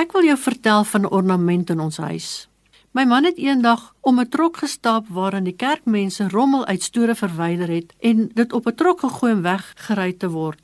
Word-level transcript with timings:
Ek 0.00 0.14
wil 0.16 0.24
jou 0.24 0.36
vertel 0.40 0.84
van 0.84 1.02
'n 1.02 1.12
ornament 1.12 1.70
in 1.70 1.80
ons 1.80 1.96
huis. 1.96 2.48
My 2.96 3.04
man 3.04 3.24
het 3.24 3.36
eendag 3.36 3.94
om 4.00 4.20
'n 4.20 4.28
trok 4.28 4.56
gestap 4.56 5.08
waarin 5.08 5.44
die 5.44 5.56
kerkmense 5.56 6.28
rommel 6.28 6.64
uit 6.66 6.82
store 6.82 7.14
verwyder 7.14 7.68
het 7.68 7.92
en 7.98 8.30
dit 8.34 8.52
op 8.52 8.66
'n 8.66 8.74
trok 8.74 9.00
gegooi 9.00 9.32
en 9.32 9.42
weggery 9.42 10.12
te 10.12 10.28
word. 10.28 10.58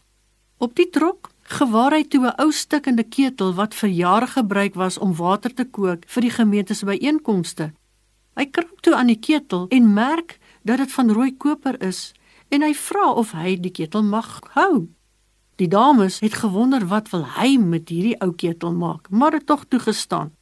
Op 0.59 0.75
die 0.75 0.89
trok 0.91 1.31
gewaar 1.43 1.93
hy 1.93 2.05
toe 2.05 2.27
'n 2.27 2.41
ou 2.41 2.53
stikkende 2.53 3.03
ketel 3.03 3.55
wat 3.55 3.75
vir 3.75 3.89
jare 3.89 4.27
gebruik 4.27 4.75
was 4.75 4.99
om 4.99 5.15
water 5.15 5.55
te 5.55 5.65
kook 5.65 6.05
vir 6.07 6.23
die 6.23 6.31
gemeente 6.31 6.75
se 6.75 6.87
byeenkomste. 6.87 7.73
Hy 8.35 8.47
krap 8.47 8.81
toe 8.81 8.95
aan 8.95 9.07
die 9.07 9.21
ketel 9.21 9.67
en 9.69 9.93
merk 9.93 10.39
dat 10.63 10.79
dit 10.79 10.93
van 10.93 11.11
rooi 11.11 11.37
koper 11.37 11.83
is 11.83 12.13
en 12.49 12.63
hy 12.63 12.75
vra 12.75 13.13
of 13.13 13.33
hy 13.33 13.61
die 13.61 13.73
ketel 13.73 14.03
mag 14.03 14.41
hou. 14.49 14.89
Die 15.57 15.69
dames 15.69 16.21
het 16.21 16.35
gewonder 16.35 16.87
wat 16.87 17.09
wil 17.11 17.25
hy 17.39 17.57
met 17.57 17.89
hierdie 17.89 18.17
ou 18.21 18.33
ketel 18.37 18.75
maak, 18.77 19.09
maar 19.11 19.33
het 19.33 19.47
tog 19.49 19.65
toegestaan. 19.69 20.35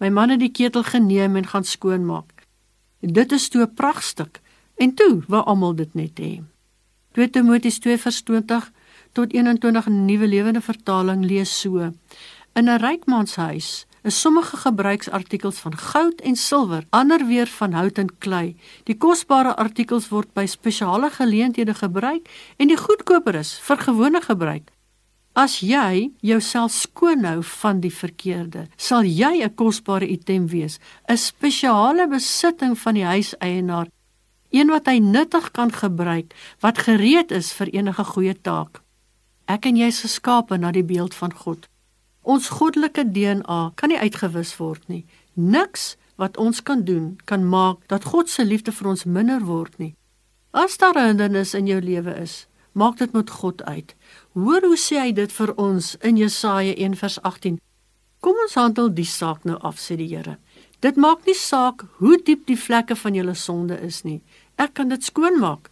My 0.00 0.08
man 0.08 0.28
het 0.28 0.40
die 0.40 0.52
ketel 0.52 0.84
geneem 0.84 1.36
en 1.36 1.46
gaan 1.48 1.64
skoonmaak. 1.64 2.44
Dit 3.00 3.32
is 3.32 3.48
toe 3.48 3.62
'n 3.62 3.74
pragtstuk 3.74 4.40
en 4.76 4.94
toe 4.94 5.22
wou 5.28 5.42
almal 5.44 5.74
dit 5.74 5.94
net 5.94 6.20
hê. 6.20 6.42
2 7.12 7.30
Timoteus 7.30 7.78
2:20 7.78 8.70
tot 9.12 9.32
21 9.32 9.86
in 9.86 10.06
die 10.06 10.16
Nuwe 10.16 10.26
Lewende 10.26 10.60
Vertaling 10.60 11.24
lees 11.24 11.60
so: 11.60 11.78
In 12.52 12.68
'n 12.68 12.78
ryk 12.78 13.06
man 13.06 13.26
se 13.26 13.40
huis 13.40 13.86
is 14.02 14.20
sommige 14.20 14.56
gebruiksartikels 14.56 15.58
van 15.58 15.76
goud 15.76 16.20
en 16.20 16.36
silwer, 16.36 16.84
ander 16.90 17.26
weer 17.26 17.46
van 17.46 17.72
hout 17.72 17.98
en 17.98 18.10
klei. 18.18 18.56
Die 18.84 18.96
kosbare 18.96 19.54
artikels 19.56 20.08
word 20.08 20.32
by 20.34 20.46
spesiale 20.46 21.10
geleenthede 21.10 21.74
gebruik 21.74 22.28
en 22.56 22.68
die 22.68 22.80
goedkoper 22.80 23.34
is 23.34 23.58
vir 23.64 23.76
gewone 23.86 24.20
gebruik. 24.24 24.70
As 25.32 25.60
jy 25.62 26.10
jouself 26.26 26.72
skoonhou 26.74 27.42
van 27.62 27.78
die 27.80 27.92
verkeerde, 27.94 28.66
sal 28.76 29.04
jy 29.06 29.44
'n 29.44 29.54
kosbare 29.54 30.06
item 30.06 30.48
wees, 30.48 30.80
'n 31.08 31.16
spesiale 31.16 32.08
besitting 32.08 32.78
van 32.78 32.94
die 32.94 33.04
huiseienaar, 33.04 33.86
een 34.50 34.68
wat 34.68 34.86
hy 34.86 34.98
nuttig 34.98 35.50
kan 35.50 35.72
gebruik, 35.72 36.34
wat 36.60 36.78
gereed 36.78 37.30
is 37.30 37.52
vir 37.52 37.68
enige 37.68 38.04
goeie 38.04 38.34
taak. 38.34 38.82
Ek 39.46 39.66
en 39.66 39.76
jy 39.76 39.86
is 39.86 40.00
geskape 40.00 40.58
na 40.58 40.70
die 40.72 40.84
beeld 40.84 41.14
van 41.14 41.32
God. 41.32 41.69
Ons 42.22 42.48
goddelike 42.48 43.04
DNA 43.12 43.72
kan 43.74 43.88
nie 43.88 43.98
uitgewis 43.98 44.52
word 44.56 44.82
nie. 44.88 45.06
Niks 45.34 45.96
wat 46.20 46.36
ons 46.36 46.62
kan 46.62 46.84
doen 46.84 47.16
kan 47.24 47.48
maak 47.48 47.86
dat 47.88 48.04
God 48.12 48.28
se 48.28 48.44
liefde 48.44 48.72
vir 48.72 48.92
ons 48.92 49.04
minder 49.04 49.40
word 49.40 49.78
nie. 49.78 49.94
As 50.52 50.76
daar 50.76 50.98
'n 50.98 51.06
hindernis 51.06 51.54
in 51.54 51.66
jou 51.66 51.80
lewe 51.80 52.14
is, 52.20 52.46
maak 52.72 52.98
dit 52.98 53.12
met 53.12 53.30
God 53.30 53.62
uit. 53.62 53.94
Hoor 54.32 54.60
hoe 54.60 54.76
sê 54.76 54.98
hy 55.00 55.12
dit 55.12 55.32
vir 55.32 55.54
ons 55.56 55.96
in 56.00 56.16
Jesaja 56.16 56.74
1:18. 56.76 57.58
Kom 58.20 58.36
ons 58.42 58.54
handel 58.54 58.94
die 58.94 59.04
saak 59.08 59.44
nou 59.44 59.58
af 59.58 59.78
sê 59.78 59.96
die 59.96 60.16
Here. 60.16 60.38
Dit 60.80 60.96
maak 60.96 61.26
nie 61.26 61.34
saak 61.34 61.84
hoe 61.98 62.16
diep 62.24 62.46
die 62.46 62.58
vlekke 62.58 62.96
van 62.96 63.14
julle 63.14 63.34
sonde 63.34 63.80
is 63.80 64.02
nie. 64.02 64.20
Ek 64.56 64.74
kan 64.74 64.88
dit 64.88 65.04
skoonmaak. 65.04 65.70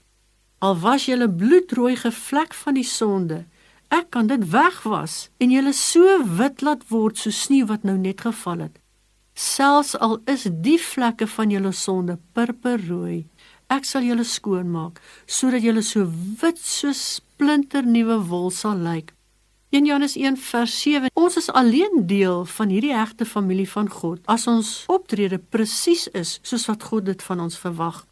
Al 0.58 0.76
was 0.80 1.06
julle 1.06 1.28
bloedrooi 1.28 1.96
gevlek 1.96 2.54
van 2.54 2.74
die 2.74 2.84
sonde, 2.84 3.44
ek 3.94 4.10
kan 4.10 4.26
dit 4.26 4.50
wegwas 4.52 5.28
en 5.38 5.50
julle 5.50 5.72
so 5.72 6.18
wit 6.38 6.62
laat 6.62 6.84
word 6.90 7.18
so 7.18 7.30
sneeu 7.30 7.66
wat 7.66 7.84
nou 7.84 7.96
net 7.98 8.20
geval 8.26 8.68
het. 8.68 8.78
Selfs 9.34 9.94
al 9.96 10.18
is 10.26 10.48
die 10.50 10.78
vlekke 10.82 11.26
van 11.30 11.50
julle 11.54 11.72
sonde 11.72 12.18
purperrooi, 12.34 13.26
Ek 13.68 13.84
sal 13.84 14.06
julle 14.06 14.24
skoonmaak 14.24 14.96
sodat 15.28 15.60
julle 15.60 15.82
so 15.84 16.06
wit 16.40 16.60
so 16.62 16.92
splinternuwe 16.96 18.16
wol 18.30 18.48
sal 18.54 18.80
lyk. 18.80 19.12
1 19.76 19.84
Johannes 19.84 20.14
1 20.16 20.38
vers 20.40 20.76
7 20.80 21.10
Ons 21.12 21.36
is 21.36 21.50
alleen 21.52 22.06
deel 22.08 22.46
van 22.48 22.72
hierdie 22.72 22.94
hegte 22.96 23.28
familie 23.28 23.68
van 23.68 23.90
God 23.92 24.22
as 24.24 24.46
ons 24.48 24.70
optrede 24.88 25.36
presies 25.36 26.06
is 26.16 26.38
soos 26.40 26.64
wat 26.70 26.86
God 26.88 27.10
dit 27.10 27.24
van 27.28 27.44
ons 27.44 27.60
verwag. 27.60 28.06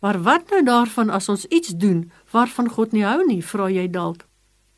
Maar 0.00 0.22
wat 0.24 0.48
nou 0.52 0.62
daarvan 0.64 1.12
as 1.12 1.28
ons 1.28 1.44
iets 1.52 1.76
doen 1.76 2.06
waarvan 2.32 2.72
God 2.72 2.96
nie 2.96 3.04
hou 3.04 3.20
nie, 3.28 3.42
vra 3.44 3.68
jy 3.68 3.84
dalk. 3.92 4.24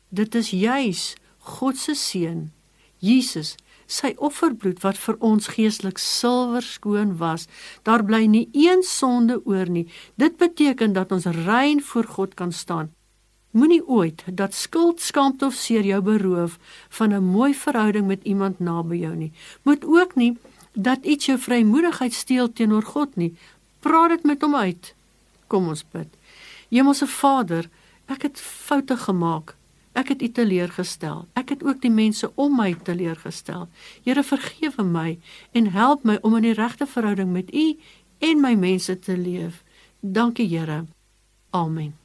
Dit 0.09 0.35
is 0.35 0.49
juis 0.49 1.15
God 1.37 1.77
se 1.77 1.93
seun, 1.95 2.51
Jesus 2.99 3.55
sy 3.87 4.11
offerbloed 4.19 4.81
wat 4.83 4.99
vir 4.99 5.15
ons 5.23 5.47
geestelik 5.55 5.99
silwer 6.01 6.65
skoon 6.65 7.15
was. 7.21 7.47
Daar 7.87 8.03
bly 8.03 8.25
nie 8.27 8.47
een 8.51 8.83
sonde 8.83 9.39
oor 9.45 9.69
nie. 9.71 9.87
Dit 10.19 10.37
beteken 10.37 10.93
dat 10.93 11.11
ons 11.15 11.25
rein 11.47 11.81
voor 11.81 12.11
God 12.17 12.35
kan 12.35 12.51
staan. 12.51 12.91
Moenie 13.55 13.81
ooit 13.87 14.23
dat 14.27 14.53
skuld, 14.53 15.01
skaamte 15.01 15.47
of 15.47 15.55
seer 15.55 15.87
jou 15.87 16.01
beroof 16.03 16.59
van 16.89 17.13
'n 17.13 17.23
mooi 17.23 17.53
verhouding 17.55 18.07
met 18.07 18.23
iemand 18.23 18.59
naby 18.59 18.95
jou 18.95 19.15
nie. 19.15 19.31
Moet 19.63 19.85
ook 19.85 20.15
nie 20.15 20.37
dat 20.73 21.05
iets 21.05 21.25
jou 21.25 21.39
vrymoedigheid 21.39 22.13
steel 22.13 22.53
teenoor 22.53 22.83
God 22.83 23.15
nie. 23.15 23.35
Praat 23.79 24.09
dit 24.09 24.23
met 24.23 24.41
hom 24.41 24.55
uit. 24.55 24.95
Kom 25.47 25.67
ons 25.67 25.85
bid. 25.91 26.07
Hemelse 26.69 27.07
Vader, 27.07 27.69
ek 28.05 28.21
het 28.21 28.41
foute 28.41 28.97
gemaak. 28.97 29.56
Ek 29.97 30.11
het 30.13 30.21
U 30.21 30.29
teleurgestel. 30.29 31.25
Ek 31.33 31.49
het 31.55 31.63
ook 31.65 31.81
die 31.81 31.91
mense 31.91 32.29
om 32.35 32.53
my 32.55 32.75
teleurgestel. 32.85 33.65
Here 34.05 34.23
vergewe 34.23 34.85
my 34.85 35.17
en 35.57 35.71
help 35.73 36.05
my 36.05 36.19
om 36.21 36.37
in 36.37 36.45
die 36.45 36.57
regte 36.57 36.85
verhouding 36.85 37.31
met 37.33 37.49
U 37.53 37.67
en 38.29 38.41
my 38.41 38.53
mense 38.53 38.99
te 38.99 39.17
leef. 39.17 39.63
Dankie 40.01 40.47
Here. 40.47 40.85
Amen. 41.49 41.95